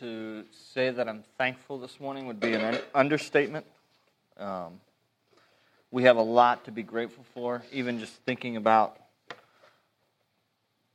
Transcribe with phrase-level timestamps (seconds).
[0.00, 3.64] to say that I'm thankful this morning would be an understatement.
[4.36, 4.80] Um,
[5.90, 8.98] we have a lot to be grateful for, even just thinking about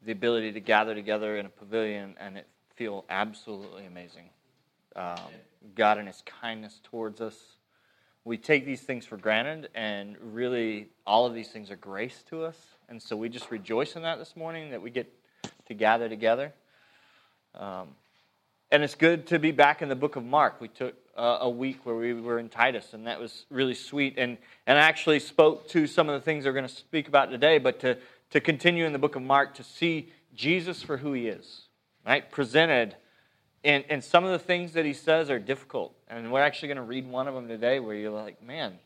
[0.06, 4.30] the ability to gather together in a pavilion and it feel absolutely amazing.
[4.96, 5.18] Um,
[5.76, 7.36] God and His kindness towards us.
[8.26, 12.44] We take these things for granted, and really, all of these things are grace to
[12.44, 12.58] us.
[12.90, 15.12] And so we just rejoice in that this morning that we get
[15.68, 16.54] to gather together.
[17.56, 17.90] Um,
[18.72, 20.62] and it's good to be back in the book of Mark.
[20.62, 24.16] We took uh, a week where we were in Titus, and that was really sweet.
[24.18, 24.38] And,
[24.68, 27.58] and I actually spoke to some of the things we're going to speak about today,
[27.58, 27.98] but to,
[28.30, 31.64] to continue in the book of Mark to see Jesus for who he is,
[32.06, 32.30] right?
[32.30, 32.96] Presented.
[33.64, 35.96] And, and some of the things that he says are difficult.
[36.08, 38.78] And we're actually going to read one of them today where you're like, man,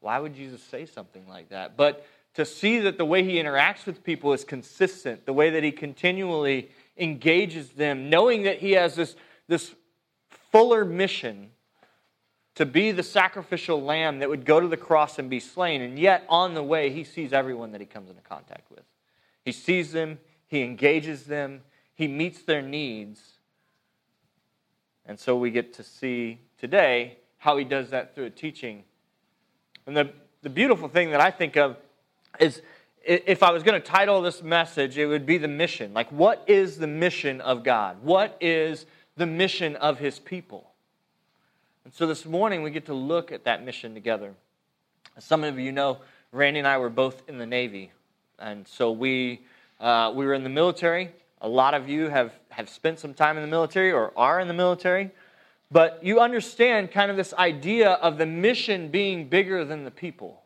[0.00, 1.76] why would Jesus say something like that?
[1.76, 5.62] But to see that the way he interacts with people is consistent, the way that
[5.62, 9.16] he continually engages them, knowing that he has this,
[9.46, 9.74] this
[10.50, 11.50] fuller mission
[12.54, 15.80] to be the sacrificial lamb that would go to the cross and be slain.
[15.80, 18.82] And yet, on the way, he sees everyone that he comes into contact with.
[19.44, 20.18] He sees them,
[20.48, 21.62] he engages them,
[21.94, 23.20] he meets their needs.
[25.06, 28.82] And so we get to see today how he does that through a teaching.
[29.86, 30.10] And the,
[30.42, 31.76] the beautiful thing that I think of
[32.40, 32.60] is
[33.04, 35.94] if I was going to title this message, it would be the mission.
[35.94, 38.02] Like, what is the mission of God?
[38.02, 40.70] What is the mission of His people?
[41.84, 44.34] And so this morning we get to look at that mission together.
[45.16, 45.98] As some of you know,
[46.32, 47.92] Randy and I were both in the Navy.
[48.38, 49.40] And so we,
[49.80, 51.10] uh, we were in the military.
[51.40, 54.48] A lot of you have, have spent some time in the military or are in
[54.48, 55.10] the military.
[55.70, 60.42] But you understand kind of this idea of the mission being bigger than the people.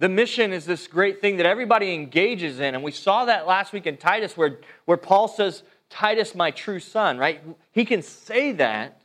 [0.00, 2.74] The mission is this great thing that everybody engages in.
[2.74, 6.80] And we saw that last week in Titus, where, where Paul says, Titus, my true
[6.80, 7.42] son, right?
[7.70, 9.02] He can say that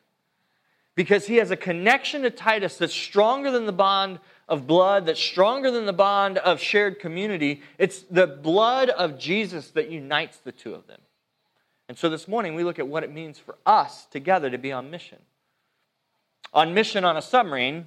[0.95, 5.19] because he has a connection to Titus that's stronger than the bond of blood, that's
[5.19, 7.61] stronger than the bond of shared community.
[7.77, 11.01] It's the blood of Jesus that unites the two of them.
[11.89, 14.71] And so this morning we look at what it means for us together to be
[14.71, 15.19] on mission.
[16.53, 17.85] On mission on a submarine,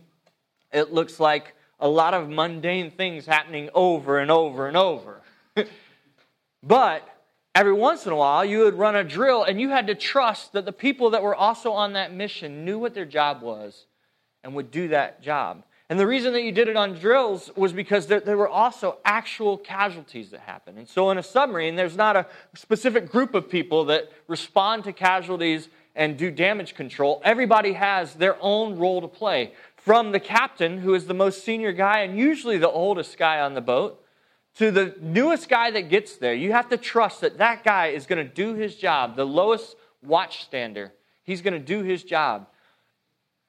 [0.71, 5.21] it looks like a lot of mundane things happening over and over and over.
[6.62, 7.09] but
[7.55, 10.53] every once in a while, you would run a drill and you had to trust
[10.53, 13.87] that the people that were also on that mission knew what their job was
[14.43, 15.62] and would do that job.
[15.91, 18.99] And the reason that you did it on drills was because there, there, were also
[19.06, 20.77] actual casualties that happened.
[20.77, 24.93] And so in a submarine, there's not a specific group of people that respond to
[24.93, 27.22] casualties and do damage control.
[27.25, 29.55] Everybody has their own role to play
[29.88, 33.54] from the captain, who is the most senior guy and usually the oldest guy on
[33.54, 34.04] the boat,
[34.54, 36.34] to the newest guy that gets there.
[36.34, 39.76] You have to trust that that guy is going to do his job, the lowest
[40.06, 40.91] watchstander.
[41.22, 42.49] He's going to do his job.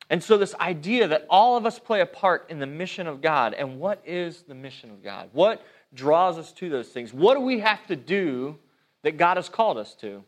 [0.10, 3.20] And so, this idea that all of us play a part in the mission of
[3.22, 5.28] God, and what is the mission of God?
[5.34, 5.62] What
[5.94, 7.14] draws us to those things?
[7.14, 8.58] What do we have to do
[9.02, 10.24] that God has called us to?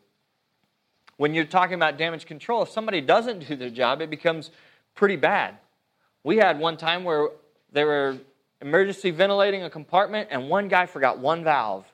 [1.16, 4.50] When you're talking about damage control, if somebody doesn't do their job, it becomes
[4.94, 5.56] pretty bad.
[6.24, 7.28] We had one time where
[7.72, 8.18] they were
[8.60, 11.84] emergency ventilating a compartment, and one guy forgot one valve,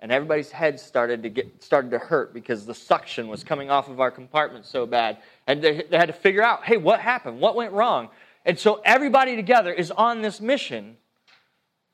[0.00, 3.88] and everybody's head started to get started to hurt because the suction was coming off
[3.88, 7.40] of our compartment so bad, and they, they had to figure out, hey, what happened?
[7.40, 8.08] What went wrong?
[8.46, 10.96] And so everybody together is on this mission.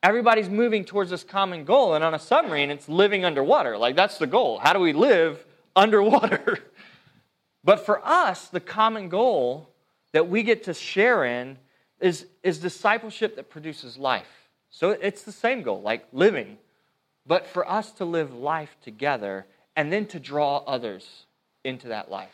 [0.03, 3.77] Everybody's moving towards this common goal, and on a submarine, it's living underwater.
[3.77, 4.59] Like that's the goal.
[4.59, 6.59] How do we live underwater?
[7.65, 9.69] but for us, the common goal
[10.13, 11.57] that we get to share in
[12.01, 14.49] is, is discipleship that produces life.
[14.69, 16.57] So it's the same goal, like living,
[17.25, 19.45] but for us to live life together
[19.75, 21.25] and then to draw others
[21.63, 22.29] into that life.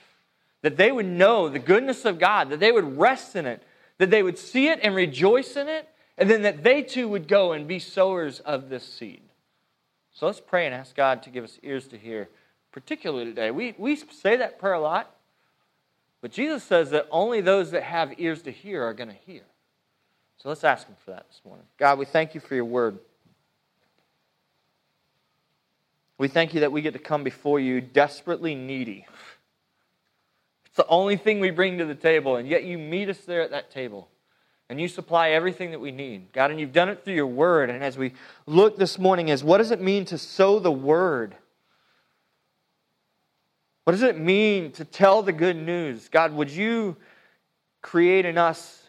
[0.62, 3.64] That they would know the goodness of God, that they would rest in it,
[3.98, 7.28] that they would see it and rejoice in it, and then that they too would
[7.28, 9.22] go and be sowers of this seed.
[10.14, 12.30] So let's pray and ask God to give us ears to hear,
[12.72, 13.52] particularly today.
[13.52, 15.16] We, we say that prayer a lot,
[16.22, 19.44] but Jesus says that only those that have ears to hear are going to hear.
[20.38, 21.66] So let's ask Him for that this morning.
[21.78, 23.00] God, we thank you for your word.
[26.18, 29.06] We thank you that we get to come before you desperately needy.
[30.66, 33.42] It's the only thing we bring to the table, and yet you meet us there
[33.42, 34.10] at that table.
[34.70, 36.34] And you supply everything that we need.
[36.34, 37.70] God, and you've done it through your word.
[37.70, 38.14] And as we
[38.46, 41.36] look this morning, is what does it mean to sow the word?
[43.86, 46.10] What does it mean to tell the good news?
[46.10, 46.98] God, would you
[47.82, 48.87] create in us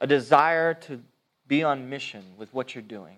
[0.00, 1.00] a desire to
[1.46, 3.16] be on mission with what you're doing.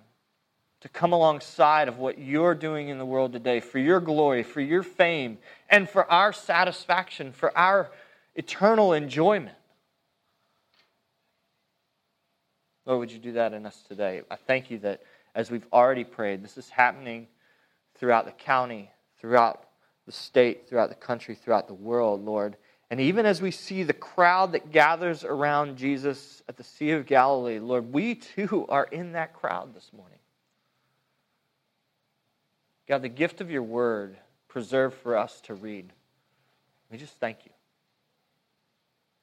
[0.82, 4.60] to come alongside of what you're doing in the world today for your glory, for
[4.60, 5.38] your fame,
[5.70, 7.88] and for our satisfaction, for our
[8.34, 9.56] eternal enjoyment.
[12.84, 14.22] Lord, would you do that in us today?
[14.28, 15.02] I thank you that
[15.36, 17.28] as we've already prayed, this is happening
[17.94, 18.90] throughout the county,
[19.20, 19.62] throughout
[20.06, 22.56] the state, throughout the country, throughout the world, Lord.
[22.92, 27.06] And even as we see the crowd that gathers around Jesus at the Sea of
[27.06, 30.18] Galilee, Lord, we too are in that crowd this morning.
[32.86, 35.90] God, the gift of your word preserved for us to read.
[36.90, 37.50] We just thank you.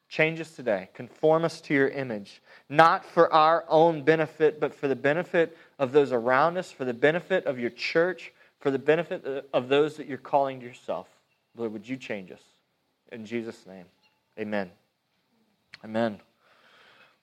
[0.07, 0.89] Change us today.
[0.95, 5.92] Conform us to your image, not for our own benefit, but for the benefit of
[5.92, 10.07] those around us, for the benefit of your church, for the benefit of those that
[10.07, 11.07] you're calling to yourself.
[11.56, 12.42] Lord, would you change us?
[13.11, 13.85] In Jesus' name,
[14.39, 14.69] amen.
[15.83, 16.19] Amen.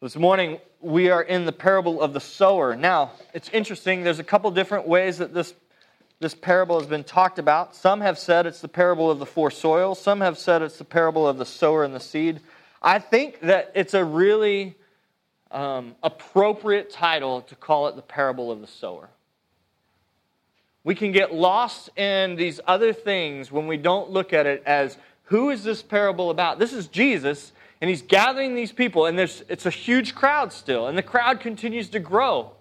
[0.00, 2.74] This morning, we are in the parable of the sower.
[2.74, 5.54] Now, it's interesting, there's a couple different ways that this,
[6.18, 7.76] this parable has been talked about.
[7.76, 10.84] Some have said it's the parable of the four soils, some have said it's the
[10.84, 12.40] parable of the sower and the seed.
[12.82, 14.74] I think that it's a really
[15.52, 19.08] um, appropriate title to call it the parable of the sower.
[20.82, 24.98] We can get lost in these other things when we don't look at it as
[25.26, 26.58] who is this parable about?
[26.58, 30.86] This is Jesus, and he's gathering these people, and there's, it's a huge crowd still,
[30.86, 32.52] and the crowd continues to grow.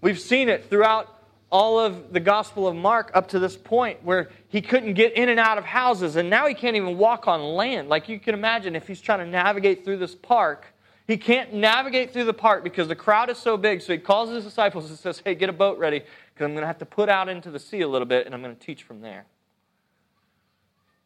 [0.00, 1.14] We've seen it throughout
[1.50, 5.28] all of the Gospel of Mark up to this point where he couldn't get in
[5.28, 7.88] and out of houses, and now he can't even walk on land.
[7.88, 10.66] Like you can imagine, if he's trying to navigate through this park,
[11.06, 13.80] he can't navigate through the park because the crowd is so big.
[13.80, 16.62] So he calls his disciples and says, Hey, get a boat ready because I'm going
[16.62, 18.60] to have to put out into the sea a little bit, and I'm going to
[18.60, 19.24] teach from there.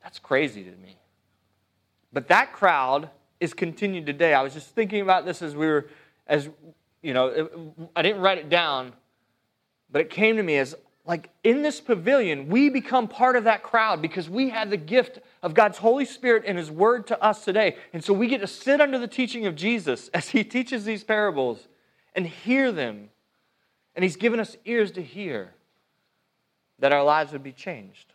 [0.02, 0.96] That's crazy to me.
[2.12, 3.10] But that crowd
[3.40, 4.34] is continued today.
[4.34, 5.88] I was just thinking about this as we were,
[6.26, 6.48] as
[7.02, 8.92] you know, I didn't write it down,
[9.90, 13.62] but it came to me as like in this pavilion, we become part of that
[13.62, 17.44] crowd because we have the gift of God's Holy Spirit and His Word to us
[17.44, 17.76] today.
[17.92, 21.02] And so we get to sit under the teaching of Jesus as He teaches these
[21.02, 21.66] parables
[22.14, 23.08] and hear them.
[23.96, 25.52] And He's given us ears to hear
[26.78, 28.11] that our lives would be changed.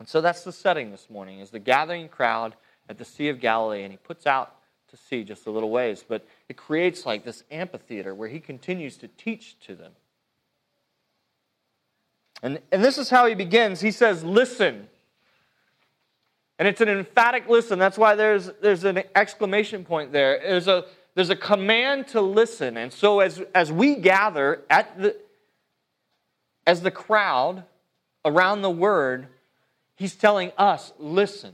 [0.00, 2.54] And so that's the setting this morning is the gathering crowd
[2.88, 4.56] at the Sea of Galilee and he puts out
[4.88, 8.96] to sea just a little ways, but it creates like this amphitheater where he continues
[8.96, 9.92] to teach to them.
[12.42, 13.80] And, and this is how he begins.
[13.80, 14.88] He says, Listen.
[16.58, 17.78] And it's an emphatic listen.
[17.78, 20.40] That's why there's, there's an exclamation point there.
[20.42, 22.76] There's a, there's a command to listen.
[22.76, 25.16] And so as, as we gather at the,
[26.66, 27.64] as the crowd
[28.26, 29.28] around the word,
[30.00, 31.52] He's telling us, listen.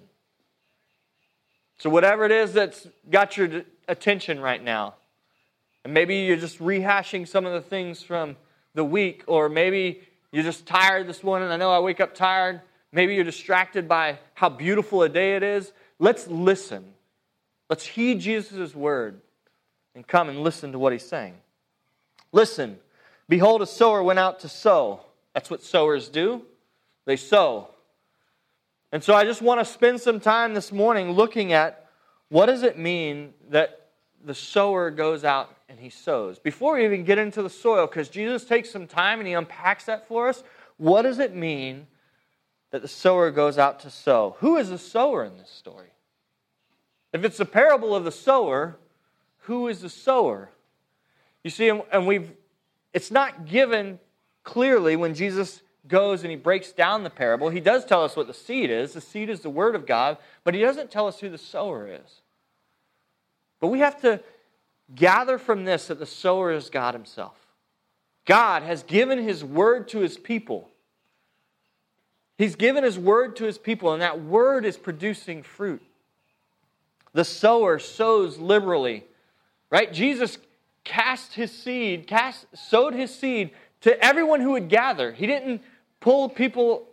[1.78, 4.94] So, whatever it is that's got your attention right now,
[5.82, 8.36] and maybe you're just rehashing some of the things from
[8.74, 10.00] the week, or maybe
[10.30, 11.48] you're just tired this morning.
[11.48, 12.60] I know I wake up tired.
[12.92, 15.72] Maybe you're distracted by how beautiful a day it is.
[15.98, 16.84] Let's listen.
[17.68, 19.20] Let's heed Jesus' word
[19.96, 21.34] and come and listen to what he's saying.
[22.30, 22.78] Listen,
[23.28, 25.00] behold, a sower went out to sow.
[25.34, 26.42] That's what sowers do.
[27.06, 27.70] They sow.
[28.96, 31.90] And so I just want to spend some time this morning looking at
[32.30, 33.90] what does it mean that
[34.24, 36.38] the sower goes out and he sows.
[36.38, 39.84] Before we even get into the soil, because Jesus takes some time and he unpacks
[39.84, 40.42] that for us,
[40.78, 41.88] what does it mean
[42.70, 44.36] that the sower goes out to sow?
[44.38, 45.90] Who is the sower in this story?
[47.12, 48.78] If it's the parable of the sower,
[49.40, 50.48] who is the sower?
[51.44, 52.32] You see, and we've
[52.94, 53.98] it's not given
[54.42, 58.26] clearly when Jesus goes and he breaks down the parable, he does tell us what
[58.26, 58.92] the seed is.
[58.92, 61.88] The seed is the word of God, but he doesn't tell us who the sower
[61.88, 62.20] is.
[63.60, 64.20] But we have to
[64.94, 67.36] gather from this that the sower is God himself.
[68.24, 70.68] God has given his word to his people.
[72.38, 75.82] He's given his word to his people, and that word is producing fruit.
[77.14, 79.04] The sower sows liberally,
[79.70, 79.90] right?
[79.90, 80.38] Jesus
[80.84, 85.12] cast his seed, cast, sowed his seed to everyone who would gather.
[85.12, 85.62] He didn't
[86.00, 86.86] pull people,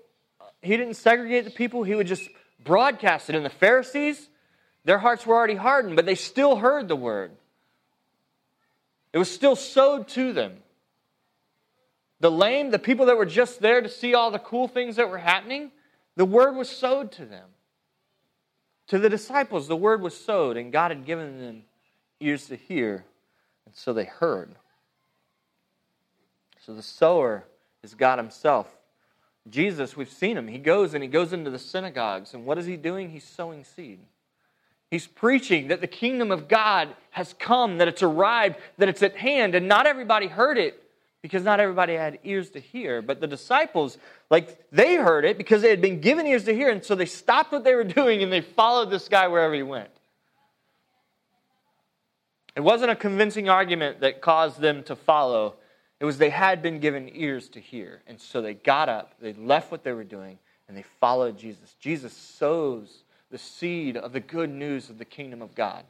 [0.62, 2.30] he didn't segregate the people, he would just
[2.64, 3.36] broadcast it.
[3.36, 4.30] And the Pharisees,
[4.86, 7.32] their hearts were already hardened, but they still heard the word.
[9.12, 10.58] It was still sowed to them.
[12.20, 15.10] The lame, the people that were just there to see all the cool things that
[15.10, 15.72] were happening,
[16.16, 17.50] the word was sowed to them.
[18.88, 21.64] To the disciples, the word was sowed, and God had given them
[22.20, 23.06] ears to hear,
[23.66, 24.56] and so they heard.
[26.66, 27.46] So the sower
[27.82, 28.68] is God Himself.
[29.50, 30.48] Jesus, we've seen him.
[30.48, 32.34] He goes and he goes into the synagogues.
[32.34, 33.10] And what is he doing?
[33.10, 34.00] He's sowing seed.
[34.90, 39.18] He's preaching that the kingdom of God has come, that it's arrived, that it's at
[39.18, 39.56] hand.
[39.56, 40.82] And not everybody heard it
[41.22, 43.02] because not everybody had ears to hear.
[43.02, 43.98] But the disciples,
[44.30, 47.06] like, they heard it because they had been given ears to hear, and so they
[47.06, 49.90] stopped what they were doing and they followed this guy wherever he went.
[52.56, 55.56] It wasn't a convincing argument that caused them to follow.
[56.04, 58.02] It was they had been given ears to hear.
[58.08, 61.78] And so they got up, they left what they were doing, and they followed Jesus.
[61.80, 65.86] Jesus sows the seed of the good news of the kingdom of God.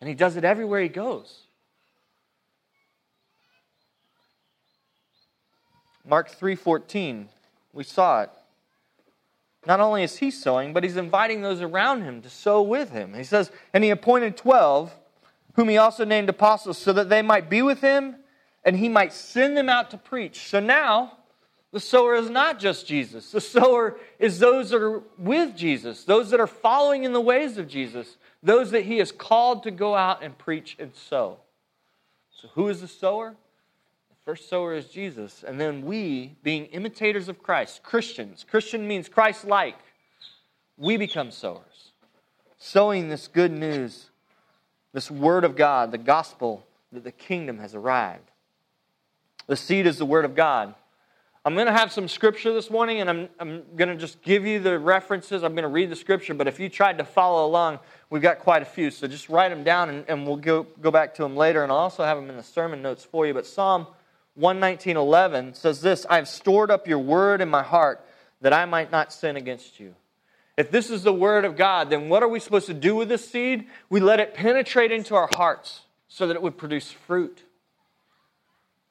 [0.00, 1.42] And he does it everywhere he goes.
[6.04, 7.28] Mark 3:14,
[7.72, 8.30] we saw it.
[9.68, 13.14] Not only is he sowing, but he's inviting those around him to sow with him.
[13.14, 14.92] He says, And he appointed 12,
[15.52, 18.16] whom he also named apostles, so that they might be with him
[18.64, 20.48] and he might send them out to preach.
[20.48, 21.18] So now,
[21.72, 23.32] the sower is not just Jesus.
[23.32, 27.56] The sower is those that are with Jesus, those that are following in the ways
[27.56, 31.38] of Jesus, those that he has called to go out and preach and sow.
[32.30, 33.30] So, who is the sower?
[34.10, 35.44] The First sower is Jesus.
[35.46, 39.78] And then we, being imitators of Christ, Christians, Christian means Christ like,
[40.76, 41.92] we become sowers.
[42.58, 44.10] Sowing this good news,
[44.92, 48.31] this word of God, the gospel that the kingdom has arrived.
[49.46, 50.74] The seed is the word of God.
[51.44, 54.46] I'm going to have some scripture this morning, and I'm, I'm going to just give
[54.46, 55.42] you the references.
[55.42, 57.80] I'm going to read the scripture, but if you tried to follow along,
[58.10, 58.92] we've got quite a few.
[58.92, 61.64] So just write them down, and, and we'll go, go back to them later.
[61.64, 63.34] And I'll also have them in the sermon notes for you.
[63.34, 63.88] But Psalm
[64.38, 68.06] 119.11 says this I have stored up your word in my heart
[68.40, 69.96] that I might not sin against you.
[70.56, 73.08] If this is the word of God, then what are we supposed to do with
[73.08, 73.66] this seed?
[73.90, 77.42] We let it penetrate into our hearts so that it would produce fruit.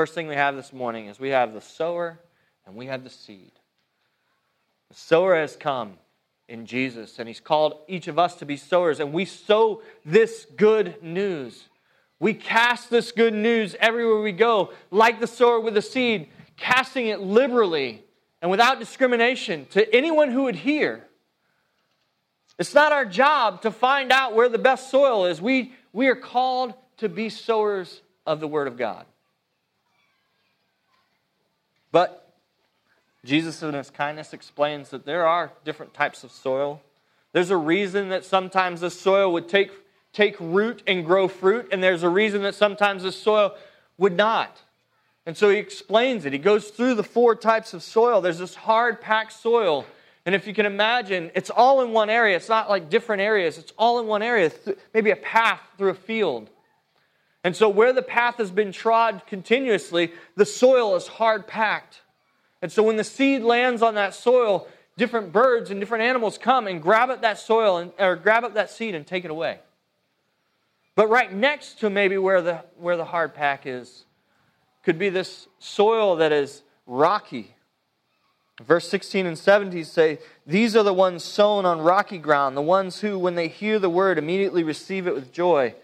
[0.00, 2.18] First thing we have this morning is we have the sower
[2.64, 3.52] and we have the seed.
[4.88, 5.98] The sower has come
[6.48, 10.46] in Jesus, and he's called each of us to be sowers, and we sow this
[10.56, 11.68] good news.
[12.18, 17.08] We cast this good news everywhere we go, like the sower with the seed, casting
[17.08, 18.02] it liberally
[18.40, 21.04] and without discrimination to anyone who would hear.
[22.58, 25.42] It's not our job to find out where the best soil is.
[25.42, 29.04] We, we are called to be sowers of the Word of God.
[31.92, 32.32] But
[33.24, 36.80] Jesus, in his kindness, explains that there are different types of soil.
[37.32, 39.70] There's a reason that sometimes the soil would take
[40.12, 43.54] take root and grow fruit, and there's a reason that sometimes the soil
[43.96, 44.60] would not.
[45.26, 46.32] And so he explains it.
[46.32, 48.20] He goes through the four types of soil.
[48.20, 49.86] There's this hard packed soil.
[50.26, 52.36] And if you can imagine, it's all in one area.
[52.36, 54.50] It's not like different areas, it's all in one area,
[54.92, 56.50] maybe a path through a field.
[57.42, 62.02] And so, where the path has been trod continuously, the soil is hard packed.
[62.60, 64.68] And so, when the seed lands on that soil,
[64.98, 68.54] different birds and different animals come and grab up that soil and, or grab up
[68.54, 69.58] that seed and take it away.
[70.94, 74.04] But right next to maybe where the, where the hard pack is
[74.82, 77.54] could be this soil that is rocky.
[78.62, 83.00] Verse 16 and 17 say, These are the ones sown on rocky ground, the ones
[83.00, 85.74] who, when they hear the word, immediately receive it with joy.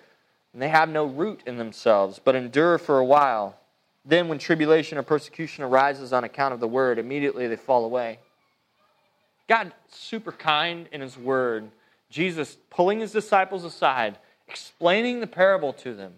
[0.56, 3.58] And they have no root in themselves, but endure for a while.
[4.06, 8.20] Then, when tribulation or persecution arises on account of the word, immediately they fall away.
[9.50, 11.68] God, super kind in His word.
[12.08, 14.16] Jesus pulling His disciples aside
[14.48, 16.14] explaining the parable to them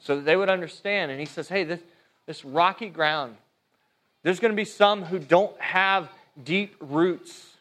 [0.00, 1.12] so that they would understand.
[1.12, 1.80] And he says, hey, this,
[2.26, 3.36] this rocky ground,
[4.24, 6.08] there's going to be some who don't have
[6.42, 7.54] deep roots,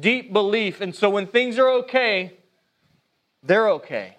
[0.00, 0.80] deep belief.
[0.80, 2.32] And so when things are okay,
[3.42, 4.17] they're okay.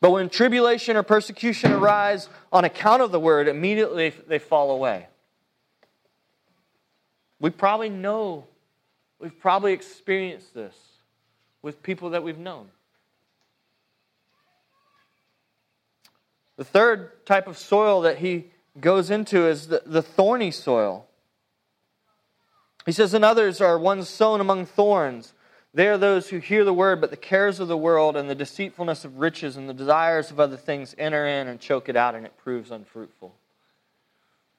[0.00, 5.08] But when tribulation or persecution arise on account of the word, immediately they fall away.
[7.40, 8.46] We probably know,
[9.18, 10.76] we've probably experienced this
[11.62, 12.68] with people that we've known.
[16.56, 18.46] The third type of soil that he
[18.80, 21.06] goes into is the, the thorny soil.
[22.84, 25.34] He says, And others are ones sown among thorns.
[25.78, 28.34] They are those who hear the word, but the cares of the world and the
[28.34, 32.16] deceitfulness of riches and the desires of other things enter in and choke it out,
[32.16, 33.32] and it proves unfruitful.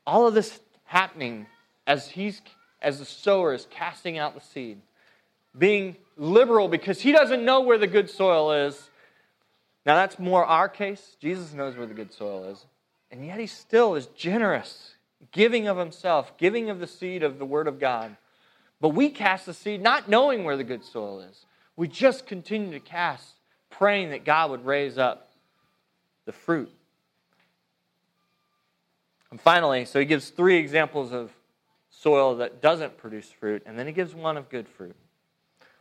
[0.08, 1.48] All of this happening
[1.86, 2.42] as he's
[2.82, 4.80] as the sower is casting out the seed,
[5.58, 8.90] being liberal because he doesn't know where the good soil is,
[9.86, 11.18] now, that's more our case.
[11.20, 12.66] Jesus knows where the good soil is.
[13.12, 14.94] And yet, he still is generous.
[15.32, 18.16] giving of himself, giving of the seed of the Word of God.
[18.82, 21.46] But we cast the seed not knowing where the good soil is.
[21.76, 23.36] We just continue to cast,
[23.70, 25.32] praying that God would raise up
[26.26, 26.72] the fruit.
[29.32, 31.32] And finally, so he gives three examples of
[31.90, 34.96] soil that doesn't produce fruit, and then he gives one of good fruit.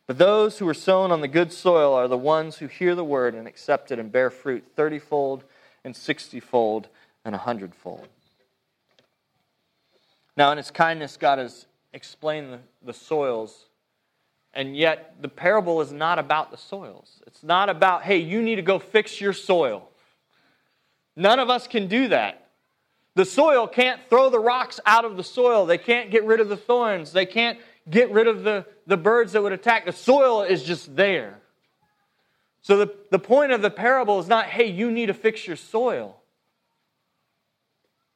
[0.06, 3.04] But those who are sown on the good soil are the ones who hear the
[3.04, 5.42] word and accept it and bear fruit thirtyfold
[5.84, 6.88] and sixtyfold
[7.24, 8.08] and a hundredfold.
[10.36, 13.66] Now, in his kindness, God has explained the, the soils,
[14.52, 17.22] and yet the parable is not about the soils.
[17.26, 19.88] It's not about, hey, you need to go fix your soil.
[21.16, 22.48] None of us can do that.
[23.14, 25.66] The soil can't throw the rocks out of the soil.
[25.66, 27.12] They can't get rid of the thorns.
[27.12, 27.58] They can't
[27.90, 29.86] get rid of the, the birds that would attack.
[29.86, 31.40] The soil is just there.
[32.62, 35.56] So the, the point of the parable is not, hey, you need to fix your
[35.56, 36.20] soil.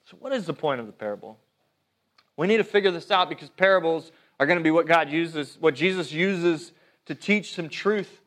[0.05, 1.39] So, what is the point of the parable?
[2.37, 4.11] We need to figure this out because parables
[4.41, 6.73] are going to be what God uses, what Jesus uses
[7.07, 8.21] to teach some truth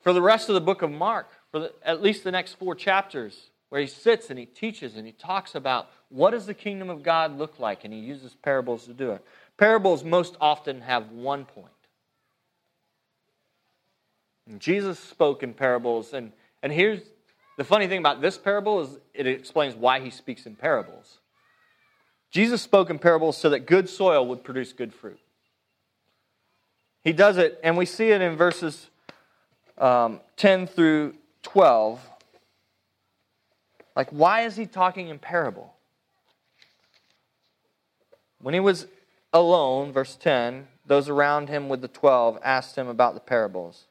[0.00, 2.74] for the rest of the book of Mark, for the, at least the next four
[2.74, 6.90] chapters, where he sits and he teaches and he talks about what does the kingdom
[6.90, 9.24] of God look like, and he uses parables to do it.
[9.56, 11.66] Parables most often have one point.
[14.48, 16.30] And Jesus spoke in parables, and,
[16.62, 17.00] and here's
[17.58, 21.18] the funny thing about this parable is it explains why he speaks in parables.
[22.36, 25.18] Jesus spoke in parables so that good soil would produce good fruit.
[27.02, 28.90] He does it, and we see it in verses
[29.78, 31.14] um, 10 through
[31.44, 31.98] 12.
[33.96, 35.72] Like, why is he talking in parable?
[38.42, 38.86] When he was
[39.32, 43.86] alone, verse 10, those around him with the 12 asked him about the parables.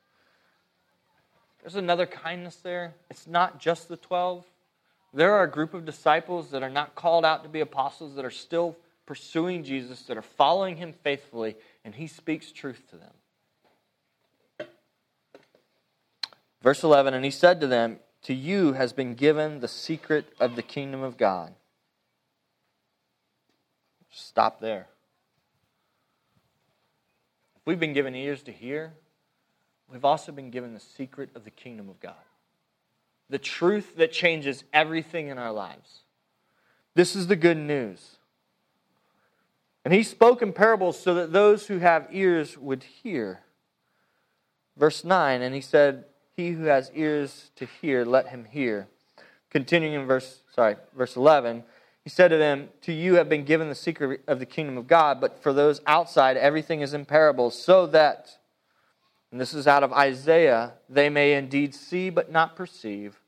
[1.63, 2.93] There's another kindness there.
[3.09, 4.45] It's not just the 12,
[5.15, 8.25] there are a group of disciples that are not called out to be apostles, that
[8.25, 11.55] are still pursuing Jesus, that are following him faithfully,
[11.85, 14.67] and he speaks truth to them.
[16.61, 20.57] Verse 11 And he said to them, To you has been given the secret of
[20.57, 21.53] the kingdom of God.
[24.11, 24.87] Stop there.
[27.55, 28.93] If we've been given ears to hear,
[29.89, 32.15] we've also been given the secret of the kingdom of God
[33.29, 36.01] the truth that changes everything in our lives.
[36.93, 38.17] This is the good news.
[39.83, 43.41] And he spoke in parables so that those who have ears would hear.
[44.77, 48.87] Verse 9, and he said, He who has ears to hear, let him hear.
[49.49, 51.63] Continuing in verse, sorry, verse 11,
[52.03, 54.87] he said to them, To you have been given the secret of the kingdom of
[54.87, 58.37] God, but for those outside, everything is in parables, so that
[59.35, 63.19] and this is out of Isaiah, they may indeed see but not perceive,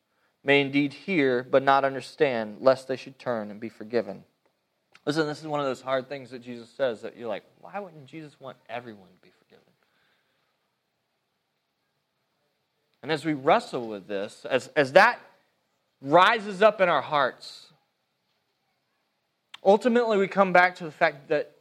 [0.41, 4.23] may indeed hear but not understand, lest they should turn and be forgiven.
[5.05, 7.77] Listen, this is one of those hard things that Jesus says that you're like, why
[7.77, 9.65] wouldn't Jesus want everyone to be forgiven?
[13.03, 15.19] And as we wrestle with this, as, as that
[16.01, 17.67] rises up in our hearts,
[19.61, 21.51] ultimately we come back to the fact that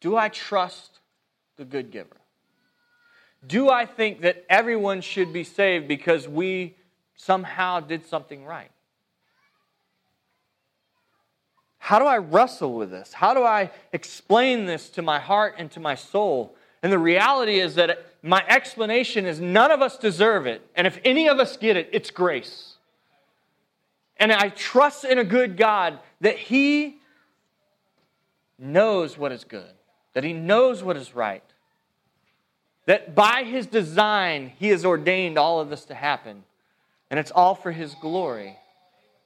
[0.00, 0.98] do I trust
[1.56, 2.16] the good giver?
[3.46, 6.76] Do I think that everyone should be saved because we
[7.16, 8.70] somehow did something right?
[11.78, 13.12] How do I wrestle with this?
[13.12, 16.56] How do I explain this to my heart and to my soul?
[16.82, 20.62] And the reality is that my explanation is none of us deserve it.
[20.74, 22.76] And if any of us get it, it's grace.
[24.16, 27.00] And I trust in a good God that He
[28.58, 29.72] knows what is good,
[30.14, 31.44] that He knows what is right,
[32.86, 36.44] that by his design, he has ordained all of this to happen.
[37.10, 38.58] And it's all for his glory.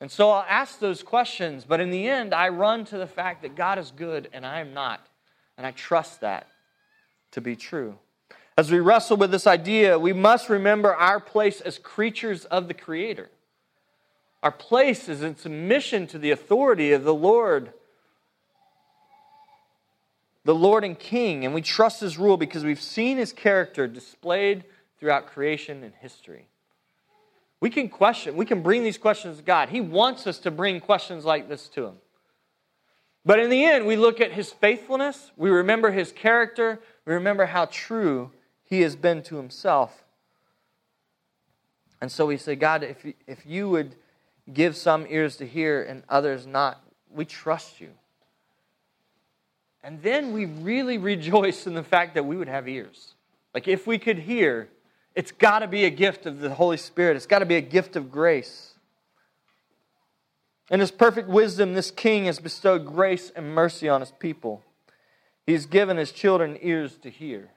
[0.01, 3.43] And so I'll ask those questions, but in the end, I run to the fact
[3.43, 5.07] that God is good and I am not.
[5.57, 6.47] And I trust that
[7.33, 7.99] to be true.
[8.57, 12.75] As we wrestle with this idea, we must remember our place as creatures of the
[12.75, 13.31] Creator.
[14.43, 17.73] Our place is in submission to the authority of the Lord
[20.49, 24.65] the Lord and King, and we trust His rule because we've seen His character displayed
[24.99, 26.49] throughout creation and history.
[27.61, 29.69] We can question, we can bring these questions to God.
[29.69, 31.97] He wants us to bring questions like this to Him.
[33.27, 37.45] But in the end, we look at His faithfulness, we remember His character, we remember
[37.45, 38.31] how true
[38.65, 40.03] He has been to Himself.
[42.01, 43.97] And so we say, God, if you, if you would
[44.51, 47.91] give some ears to hear and others not, we trust you.
[49.89, 53.15] And then we really rejoice in the fact that we would have ears.
[53.55, 54.69] Like if we could hear,
[55.15, 57.63] it's got to be a gift of the Holy Spirit, it's got to be a
[57.63, 58.75] gift of grace.
[60.71, 64.63] In his perfect wisdom, this king has bestowed grace and mercy on his people.
[65.47, 67.49] He's given his children ears to hear.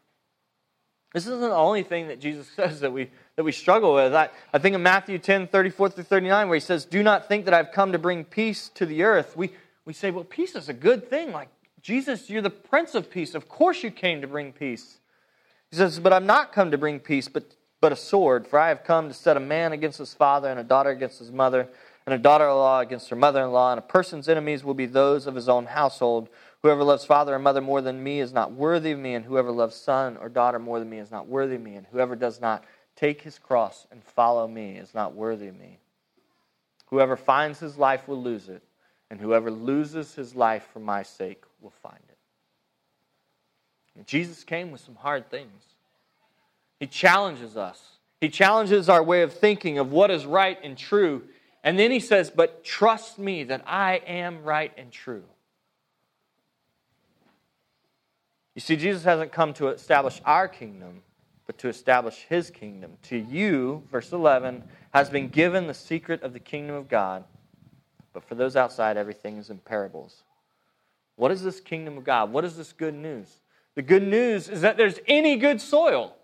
[1.13, 4.15] This isn't the only thing that Jesus says that we, that we struggle with.
[4.15, 7.43] I, I think of Matthew 10, 34 through 39, where he says, Do not think
[7.43, 9.35] that I've come to bring peace to the earth.
[9.35, 9.51] We,
[9.83, 11.33] we say, Well, peace is a good thing.
[11.33, 11.49] Like,
[11.81, 13.33] Jesus, you're the Prince of Peace.
[13.33, 14.99] Of course you came to bring peace.
[15.71, 18.47] He says, But I'm not come to bring peace, but, but a sword.
[18.47, 21.17] For I have come to set a man against his father, and a daughter against
[21.17, 21.67] his mother,
[22.05, 23.71] and a daughter in law against her mother in law.
[23.71, 26.29] And a person's enemies will be those of his own household.
[26.61, 29.51] Whoever loves father or mother more than me is not worthy of me, and whoever
[29.51, 32.39] loves son or daughter more than me is not worthy of me, and whoever does
[32.39, 32.63] not
[32.95, 35.79] take his cross and follow me is not worthy of me.
[36.87, 38.61] Whoever finds his life will lose it,
[39.09, 42.17] and whoever loses his life for my sake will find it.
[43.95, 45.63] And Jesus came with some hard things.
[46.80, 47.82] He challenges us.
[48.19, 51.24] He challenges our way of thinking of what is right and true.
[51.63, 55.24] And then he says, But trust me that I am right and true.
[58.56, 61.04] You see, Jesus hasn't come to establish our kingdom,
[61.47, 62.97] but to establish his kingdom.
[63.04, 67.24] To you, verse 11, has been given the secret of the kingdom of God,
[68.13, 70.24] but for those outside, everything is in parables.
[71.21, 72.31] What is this kingdom of God?
[72.31, 73.27] What is this good news?
[73.75, 76.15] The good news is that there's any good soil.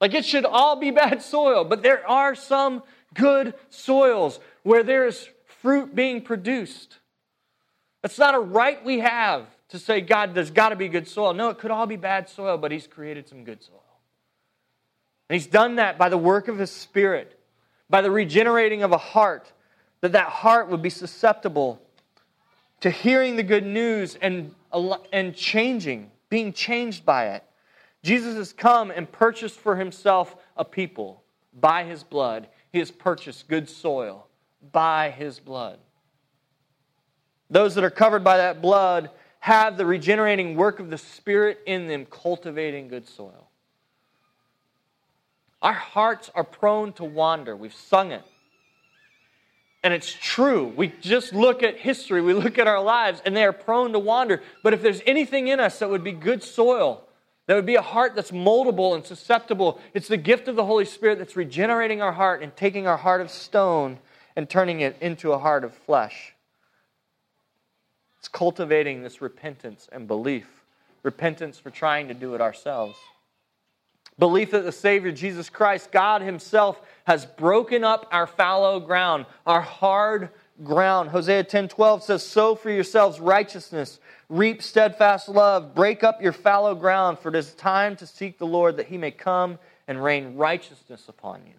[0.00, 5.28] Like it should all be bad soil, but there are some good soils where there's
[5.60, 6.96] fruit being produced.
[8.00, 11.34] That's not a right we have to say, God, there's got to be good soil.
[11.34, 13.84] No, it could all be bad soil, but He's created some good soil.
[15.28, 17.38] And He's done that by the work of His Spirit,
[17.90, 19.52] by the regenerating of a heart,
[20.00, 21.82] that that heart would be susceptible
[22.80, 24.54] to hearing the good news and,
[25.12, 27.44] and changing, being changed by it.
[28.02, 32.48] Jesus has come and purchased for Himself a people by His blood.
[32.72, 34.26] He has purchased good soil
[34.72, 35.78] by His blood.
[37.48, 39.10] Those that are covered by that blood
[39.40, 43.48] have the regenerating work of the Spirit in them, cultivating good soil.
[45.62, 47.56] Our hearts are prone to wander.
[47.56, 48.22] We've sung it.
[49.82, 50.72] And it's true.
[50.76, 53.98] We just look at history, we look at our lives, and they are prone to
[53.98, 54.42] wander.
[54.62, 57.04] But if there's anything in us that would be good soil,
[57.46, 60.84] that would be a heart that's moldable and susceptible, it's the gift of the Holy
[60.84, 63.98] Spirit that's regenerating our heart and taking our heart of stone
[64.34, 66.34] and turning it into a heart of flesh.
[68.18, 70.64] It's cultivating this repentance and belief.
[71.04, 72.98] Repentance for trying to do it ourselves.
[74.18, 79.60] Belief that the Savior, Jesus Christ, God Himself, has broken up our fallow ground, our
[79.60, 80.30] hard
[80.64, 81.10] ground.
[81.10, 86.74] Hosea 10 12 says, Sow for yourselves righteousness, reap steadfast love, break up your fallow
[86.74, 90.36] ground, for it is time to seek the Lord that He may come and rain
[90.36, 91.54] righteousness upon you.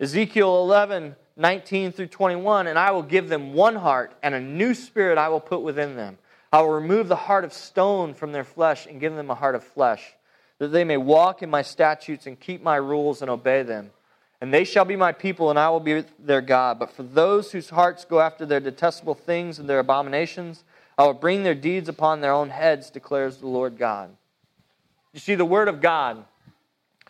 [0.00, 4.72] Ezekiel 11 19 through 21, and I will give them one heart, and a new
[4.72, 6.16] spirit I will put within them.
[6.52, 9.56] I will remove the heart of stone from their flesh and give them a heart
[9.56, 10.14] of flesh,
[10.58, 13.90] that they may walk in my statutes and keep my rules and obey them.
[14.40, 16.78] And they shall be my people, and I will be their God.
[16.78, 20.64] But for those whose hearts go after their detestable things and their abominations,
[20.98, 24.10] I will bring their deeds upon their own heads, declares the Lord God.
[25.12, 26.24] You see, the Word of God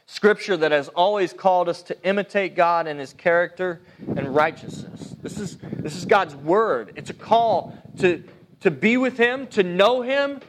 [0.07, 3.80] scripture that has always called us to imitate God and his character
[4.16, 5.16] and righteousness.
[5.22, 6.92] This is, this is God's word.
[6.96, 8.22] It's a call to,
[8.61, 10.40] to be with him, to know him,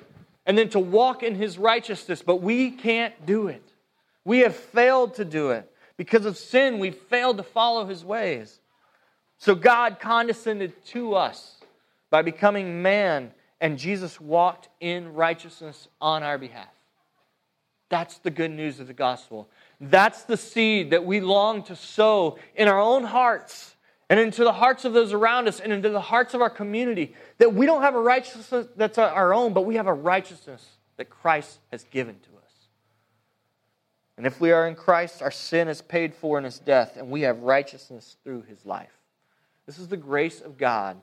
[0.45, 2.21] and then to walk in his righteousness.
[2.21, 3.63] But we can't do it.
[4.23, 5.71] We have failed to do it.
[5.97, 8.59] Because of sin, we failed to follow his ways.
[9.37, 11.57] So God condescended to us
[12.09, 13.31] by becoming man,
[13.61, 16.67] and Jesus walked in righteousness on our behalf.
[17.89, 19.47] That's the good news of the gospel.
[19.79, 23.74] That's the seed that we long to sow in our own hearts
[24.09, 27.13] and into the hearts of those around us and into the hearts of our community.
[27.39, 30.65] That we don't have a righteousness that's our own, but we have a righteousness
[30.97, 32.53] that Christ has given to us.
[34.17, 37.09] And if we are in Christ, our sin is paid for in his death, and
[37.09, 38.97] we have righteousness through his life.
[39.65, 40.97] This is the grace of God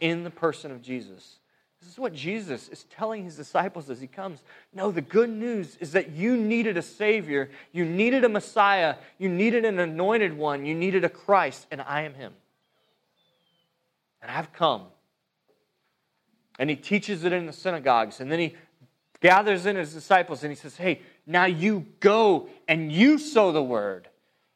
[0.00, 1.38] in the person of Jesus.
[1.80, 4.42] This is what Jesus is telling his disciples as he comes.
[4.74, 9.28] No, the good news is that you needed a Savior, you needed a Messiah, you
[9.28, 12.32] needed an anointed one, you needed a Christ, and I am him.
[14.20, 14.86] And I've come.
[16.58, 18.56] And he teaches it in the synagogues, and then he
[19.20, 23.62] gathers in his disciples and he says, Hey, now you go and you sow the
[23.62, 24.08] word.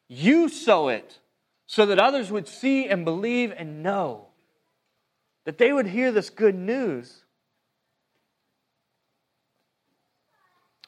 [0.07, 1.19] You sow it
[1.65, 4.27] so that others would see and believe and know
[5.45, 7.23] that they would hear this good news.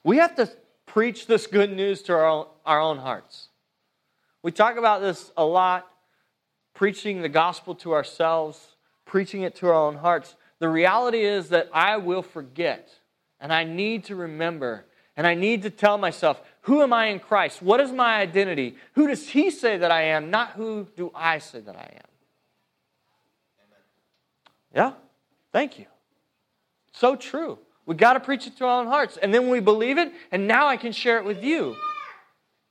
[0.04, 0.50] We have to
[0.86, 3.50] preach this good news to our own, our own hearts.
[4.44, 5.88] We talk about this a lot
[6.76, 10.36] preaching the gospel to ourselves, preaching it to our own hearts.
[10.60, 12.90] The reality is that I will forget,
[13.40, 14.86] and I need to remember,
[15.18, 17.62] and I need to tell myself, who am I in Christ?
[17.62, 18.76] What is my identity?
[18.94, 20.30] Who does He say that I am?
[20.30, 22.15] Not who do I say that I am.
[24.76, 24.92] Yeah?
[25.54, 25.86] Thank you.
[26.92, 27.58] So true.
[27.86, 29.18] We got to preach it to our own hearts.
[29.18, 31.76] And then we believe it, and now I can share it with you.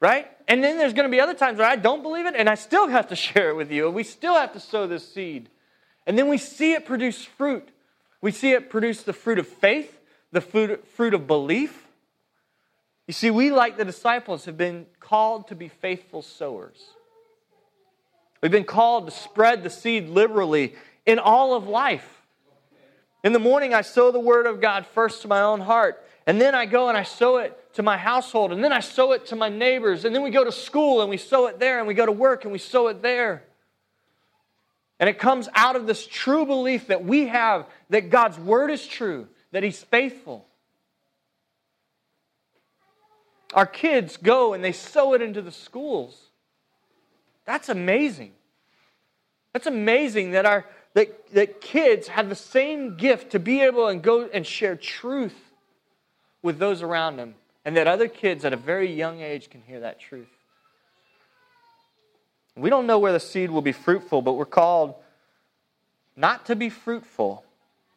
[0.01, 0.31] Right?
[0.47, 2.57] And then there's going to be other times where I don't believe it, and I
[2.57, 3.87] still have to share it with you.
[3.87, 5.49] And we still have to sow this seed.
[6.07, 7.67] And then we see it produce fruit.
[8.21, 10.01] We see it produce the fruit of faith,
[10.33, 11.87] the fruit, fruit of belief.
[13.07, 16.83] You see, we, like the disciples, have been called to be faithful sowers.
[18.43, 20.75] We've been called to spread the seed liberally
[21.07, 22.23] in all of life.
[23.23, 26.41] In the morning, I sow the word of God first to my own heart, and
[26.41, 29.27] then I go and I sow it to my household, and then I sow it
[29.27, 31.89] to my neighbors, and then we go to school and we sow it there, and
[31.89, 33.45] we go to work and we sow it there.
[35.01, 38.87] And it comes out of this true belief that we have that God's word is
[38.87, 40.47] true, that He's faithful.
[43.55, 46.31] Our kids go and they sow it into the schools.
[47.45, 48.33] That's amazing.
[49.53, 54.03] That's amazing that our that, that kids have the same gift to be able and
[54.03, 55.37] go and share truth
[56.43, 59.81] with those around them, and that other kids at a very young age can hear
[59.81, 60.29] that truth.
[62.57, 64.95] We don't know where the seed will be fruitful, but we're called
[66.17, 67.45] not to be fruitful.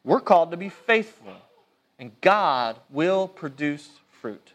[0.03, 1.36] We're called to be faithful,
[1.99, 3.89] and God will produce
[4.21, 4.53] fruit.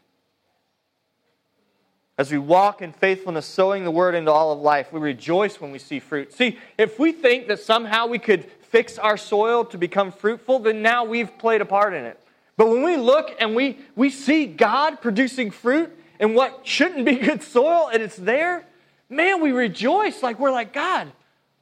[2.19, 5.73] As we walk in faithfulness, sowing the word into all of life, we rejoice when
[5.73, 6.33] we see fruit.
[6.33, 10.83] See, if we think that somehow we could fix our soil to become fruitful, then
[10.83, 12.19] now we've played a part in it.
[12.57, 17.15] But when we look and we, we see God producing fruit in what shouldn't be
[17.29, 18.67] good soil and it's there,
[19.09, 20.23] man, we rejoice.
[20.23, 21.13] Like we're like, God,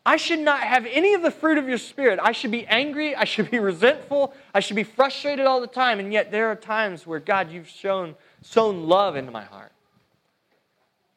[0.04, 2.18] I should not have any of the fruit of your spirit.
[2.20, 3.14] I should be angry.
[3.14, 4.34] I should be resentful.
[4.52, 6.00] I should be frustrated all the time.
[6.00, 9.72] And yet there are times where, God, you've shown sown love into my heart.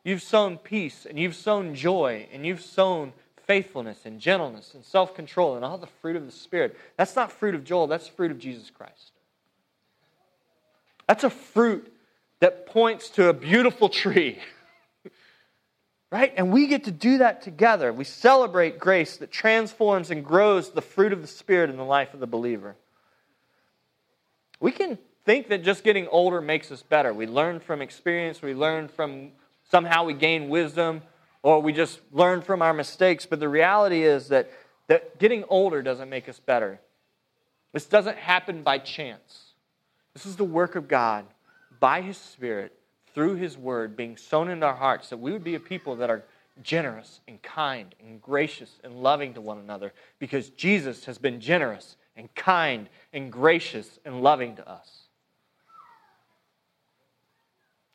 [0.04, 3.14] You've sown peace and you've sown joy and you've sown
[3.46, 6.78] faithfulness and gentleness and self control and all the fruit of the Spirit.
[6.98, 9.12] That's not fruit of Joel, that's fruit of Jesus Christ.
[11.08, 11.92] That's a fruit
[12.40, 14.40] that points to a beautiful tree.
[16.12, 16.34] right?
[16.36, 17.94] And we get to do that together.
[17.94, 22.14] We celebrate grace that transforms and grows the fruit of the Spirit in the life
[22.14, 22.76] of the believer.
[24.60, 27.14] We can think that just getting older makes us better.
[27.14, 29.32] We learn from experience, we learn from
[29.70, 31.02] somehow we gain wisdom
[31.42, 33.26] or we just learn from our mistakes.
[33.26, 34.50] But the reality is that,
[34.88, 36.80] that getting older doesn't make us better.
[37.74, 39.54] This doesn't happen by chance.
[40.14, 41.26] This is the work of God
[41.80, 42.74] by His Spirit
[43.14, 46.10] through His Word being sown in our hearts that we would be a people that
[46.10, 46.24] are
[46.62, 51.98] generous and kind and gracious and loving to one another because Jesus has been generous
[52.16, 55.03] and kind and gracious and loving to us.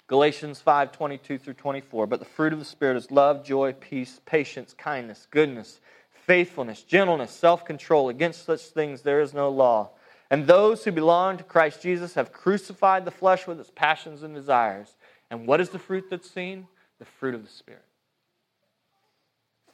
[0.08, 2.06] Galatians 5 22 through 24.
[2.06, 7.30] But the fruit of the Spirit is love, joy, peace, patience, kindness, goodness, faithfulness, gentleness,
[7.30, 8.08] self control.
[8.08, 9.90] Against such things there is no law.
[10.30, 14.34] And those who belong to Christ Jesus have crucified the flesh with its passions and
[14.34, 14.96] desires.
[15.30, 16.66] And what is the fruit that's seen?
[16.98, 17.84] The fruit of the Spirit.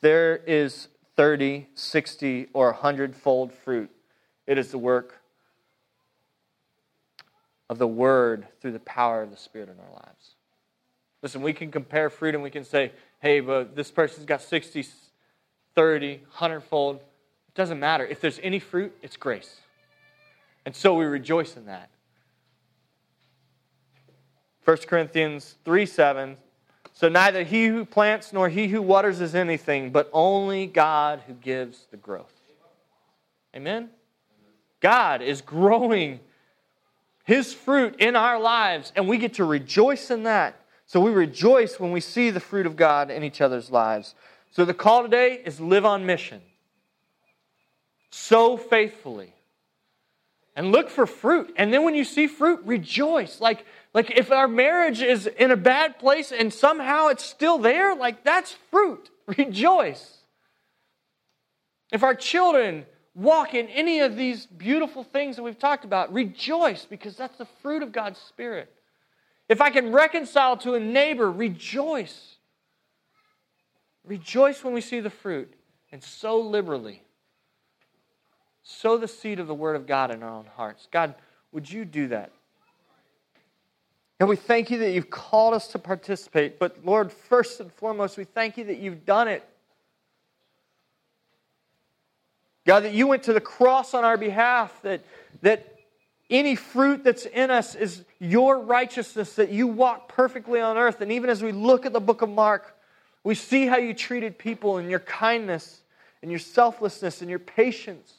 [0.00, 3.90] There is 30, 60, or 100 fold fruit.
[4.46, 5.22] It is the work
[7.68, 10.34] of the Word through the power of the Spirit in our lives.
[11.22, 14.86] Listen, we can compare fruit and we can say, hey, but this person's got 60,
[15.74, 16.96] 30, 100 fold.
[16.96, 18.06] It doesn't matter.
[18.06, 19.56] If there's any fruit, it's grace.
[20.66, 21.90] And so we rejoice in that.
[24.64, 26.36] 1 Corinthians 3 7.
[26.92, 31.34] So neither he who plants nor he who waters is anything, but only God who
[31.34, 32.32] gives the growth.
[33.54, 33.90] Amen?
[34.80, 36.20] God is growing
[37.24, 40.60] his fruit in our lives, and we get to rejoice in that.
[40.86, 44.14] So we rejoice when we see the fruit of God in each other's lives.
[44.52, 46.42] So the call today is live on mission.
[48.10, 49.32] So faithfully.
[50.54, 51.52] And look for fruit.
[51.56, 53.40] And then when you see fruit, rejoice.
[53.40, 57.96] Like, like if our marriage is in a bad place and somehow it's still there,
[57.96, 59.10] like that's fruit.
[59.26, 60.18] Rejoice.
[61.90, 66.84] If our children walk in any of these beautiful things that we've talked about, rejoice
[66.84, 68.72] because that's the fruit of God's Spirit.
[69.48, 72.36] If I can reconcile to a neighbor, rejoice.
[74.04, 75.52] Rejoice when we see the fruit
[75.92, 77.02] and sow liberally.
[78.62, 80.88] Sow the seed of the Word of God in our own hearts.
[80.90, 81.14] God,
[81.52, 82.32] would you do that?
[84.20, 86.58] And we thank you that you've called us to participate.
[86.58, 89.46] But Lord, first and foremost, we thank you that you've done it.
[92.66, 95.02] God, that you went to the cross on our behalf, that,
[95.42, 95.74] that
[96.30, 101.00] any fruit that's in us is your righteousness, that you walk perfectly on earth.
[101.00, 102.74] And even as we look at the book of Mark,
[103.22, 105.82] we see how you treated people and your kindness
[106.22, 108.14] and your selflessness and your patience.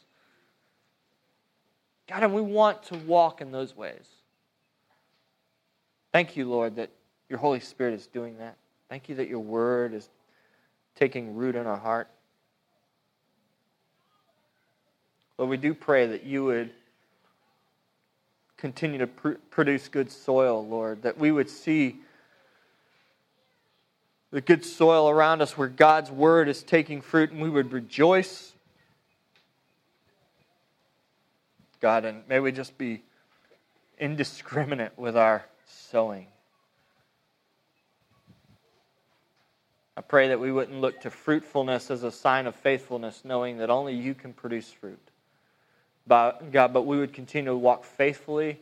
[2.08, 4.08] God, and we want to walk in those ways.
[6.12, 6.92] Thank you, Lord, that
[7.30, 8.58] your Holy Spirit is doing that.
[8.90, 10.08] Thank you that your word is
[10.96, 12.10] taking root in our heart.
[15.38, 16.72] Lord, we do pray that you would
[18.58, 21.98] continue to pr- produce good soil, Lord, that we would see
[24.32, 28.54] the good soil around us where God's word is taking fruit and we would rejoice.
[31.80, 33.04] God, and may we just be
[34.00, 36.28] indiscriminate with our sowing.
[39.98, 43.70] I pray that we wouldn't look to fruitfulness as a sign of faithfulness, knowing that
[43.70, 45.05] only you can produce fruit.
[46.08, 48.60] God, but we would continue to walk faithfully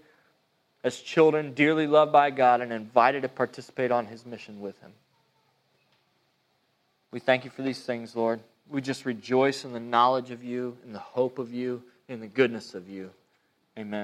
[0.84, 4.92] as children, dearly loved by God, and invited to participate on His mission with Him.
[7.12, 8.40] We thank you for these things, Lord.
[8.70, 12.28] We just rejoice in the knowledge of you, in the hope of you, in the
[12.28, 13.12] goodness of you.
[13.78, 14.02] Amen.